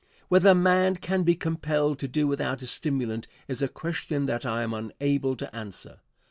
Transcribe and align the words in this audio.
Whether 0.29 0.55
man 0.55 0.95
can 0.95 1.21
be 1.21 1.35
compelled 1.35 1.99
to 1.99 2.07
do 2.07 2.25
without 2.25 2.63
a 2.63 2.65
stimulant 2.65 3.27
is 3.47 3.61
a 3.61 3.67
question 3.67 4.25
that 4.25 4.47
I 4.47 4.63
am 4.63 4.73
unable 4.73 5.35
to 5.35 5.55
answer. 5.55 5.99